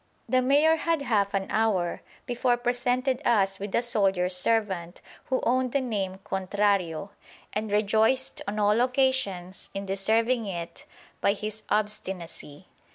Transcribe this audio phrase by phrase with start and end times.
[0.27, 5.73] The Mayor had half an hour before presented us with a soldier servant who owned
[5.73, 7.11] the name Contrario,
[7.53, 10.85] and rejoiced on all occasions in deserving it
[11.21, 12.65] by his obstinacy.